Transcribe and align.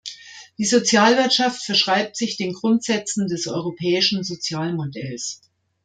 Die 0.57 0.65
Sozialwirtschaft 0.65 1.63
verschreibt 1.63 2.17
sich 2.17 2.35
den 2.35 2.53
Grundsätzen 2.53 3.27
des 3.27 3.45
europäischen 3.45 4.23
Sozialmodells. 4.23 5.41